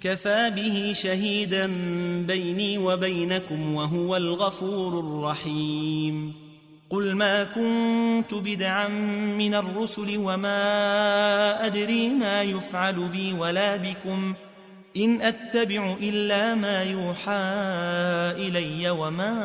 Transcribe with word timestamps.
كفى 0.00 0.50
به 0.50 0.92
شهيدا 0.96 1.66
بيني 2.26 2.78
وبينكم 2.78 3.74
وهو 3.74 4.16
الغفور 4.16 5.00
الرحيم 5.00 6.46
قل 6.90 7.14
ما 7.14 7.44
كنت 7.44 8.34
بدعا 8.34 8.88
من 9.38 9.54
الرسل 9.54 10.16
وما 10.16 11.66
أدري 11.66 12.08
ما 12.08 12.42
يفعل 12.42 13.08
بي 13.08 13.32
ولا 13.32 13.76
بكم 13.76 14.34
إن 14.96 15.22
أتبع 15.22 15.96
إلا 16.02 16.54
ما 16.54 16.82
يوحى 16.82 17.42
إلي 18.46 18.90
وما 18.90 19.36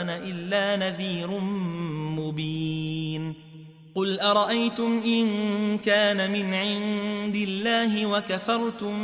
أنا 0.00 0.16
إلا 0.16 0.76
نذير 0.76 1.30
مبين 2.18 3.49
قل 3.94 4.20
أرأيتم 4.20 5.02
إن 5.04 5.78
كان 5.78 6.32
من 6.32 6.54
عند 6.54 7.36
الله 7.36 8.06
وكفرتم 8.06 8.96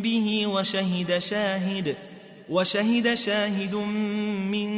به 0.00 0.46
وشهد 0.46 1.18
شاهد 1.18 1.96
وشهد 2.48 3.14
شاهد 3.14 3.74
من 3.74 4.70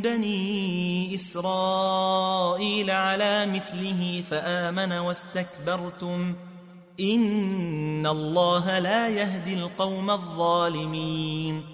بني 0.00 1.14
إسرائيل 1.14 2.90
على 2.90 3.46
مثله 3.46 4.22
فآمن 4.30 4.92
واستكبرتم 4.92 6.34
إن 7.00 8.06
الله 8.06 8.78
لا 8.78 9.08
يهدي 9.08 9.54
القوم 9.54 10.10
الظالمين 10.10 11.73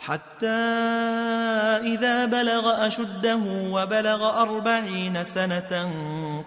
حتى 0.00 0.46
إذا 1.84 2.24
بلغ 2.24 2.86
أشده 2.86 3.40
وبلغ 3.46 4.42
أربعين 4.42 5.24
سنة 5.24 5.92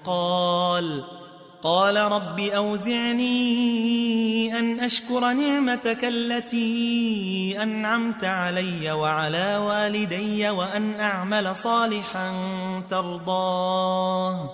قال 0.06 1.04
قال 1.64 1.98
رب 1.98 2.40
أوزعني 2.40 3.30
أن 4.60 4.80
أشكر 4.80 5.32
نعمتك 5.34 6.06
التي 6.06 7.64
أنعمت 7.64 8.24
علي 8.24 8.92
وعلى 8.92 9.58
والدي 9.58 10.50
وأن 10.50 11.00
أعمل 11.00 11.56
صالحا 11.56 12.34
ترضاه 12.90 14.50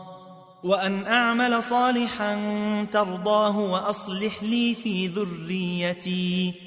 وأن 0.64 1.08
أعمل 1.08 1.64
صالحا 1.64 2.36
ترضاه 2.92 3.58
وأصلح 3.58 4.44
لي 4.44 4.76
في 4.76 5.08
ذريتي. 5.08 6.67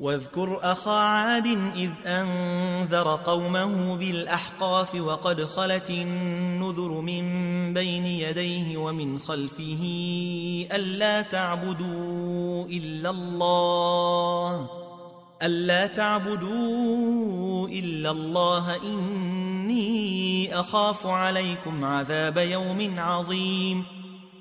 واذكر 0.00 0.58
أخا 0.62 0.90
عاد 0.90 1.46
إذ 1.76 1.90
أنذر 2.06 3.16
قومه 3.16 3.96
بالأحقاف 3.96 4.94
وقد 4.94 5.44
خلت 5.44 5.90
النذر 5.90 7.00
من 7.00 7.24
بين 7.74 8.06
يديه 8.06 8.76
ومن 8.76 9.18
خلفه 9.18 9.82
ألا 10.72 11.22
تعبدوا 11.22 12.66
إلا 12.66 13.10
الله 13.10 14.70
ألا 15.42 15.86
تعبدوا 15.86 17.68
إلا 17.68 18.10
الله 18.10 18.76
إني 18.76 20.60
أخاف 20.60 21.06
عليكم 21.06 21.84
عذاب 21.84 22.38
يوم 22.38 22.94
عظيم 22.98 23.99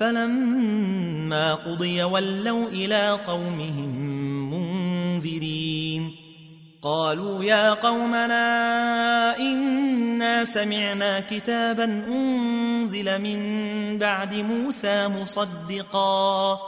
فلما 0.00 1.54
قضي 1.54 2.02
ولوا 2.02 2.68
إلى 2.68 3.18
قومهم 3.26 3.90
منذرين. 4.50 6.10
قالوا 6.82 7.44
يا 7.44 7.72
قومنا 7.74 9.38
إنا 9.38 10.44
سمعنا 10.44 11.20
كتابا 11.20 11.84
أنزل 12.08 13.22
من 13.22 13.98
بعد 13.98 14.34
موسى 14.34 15.08
مصدقا 15.08 16.58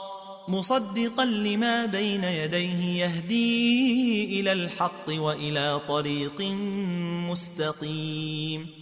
مصدقا 0.48 1.24
لما 1.24 1.86
بين 1.86 2.24
يديه 2.24 3.04
يهدي 3.04 4.40
إلى 4.40 4.52
الحق 4.52 5.08
وإلى 5.08 5.80
طريق 5.88 6.40
مستقيم. 7.30 8.81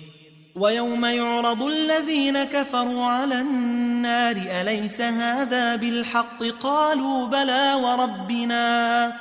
ويوم 0.55 1.05
يعرض 1.05 1.63
الذين 1.63 2.43
كفروا 2.43 3.05
على 3.05 3.41
النار 3.41 4.35
أليس 4.35 5.01
هذا 5.01 5.75
بالحق؟ 5.75 6.43
قالوا 6.43 7.27
بلى 7.27 7.73
وربنا. 7.73 9.13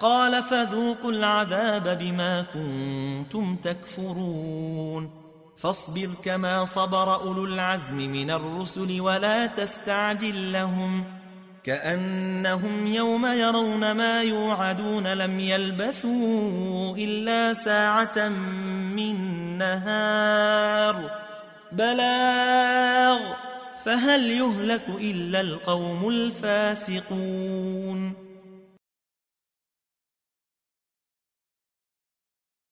قال 0.00 0.42
فذوقوا 0.42 1.12
العذاب 1.12 1.98
بما 1.98 2.44
كنتم 2.54 3.56
تكفرون. 3.56 5.10
فاصبر 5.56 6.08
كما 6.24 6.64
صبر 6.64 7.14
أولو 7.14 7.44
العزم 7.44 7.96
من 7.96 8.30
الرسل 8.30 9.00
ولا 9.00 9.46
تستعجل 9.46 10.52
لهم. 10.52 11.04
كأنهم 11.64 12.86
يوم 12.86 13.26
يرون 13.26 13.92
ما 13.92 14.22
يوعدون 14.22 15.06
لم 15.06 15.40
يلبثوا 15.40 16.96
إلا 16.96 17.52
ساعة 17.52 18.28
من 18.28 19.47
نهار 19.58 21.10
بلاغ. 21.72 23.20
فهل 23.84 24.30
يهلك 24.30 24.82
إلا 25.00 25.40
القوم 25.40 26.08
الفاسقون؟ 26.08 27.87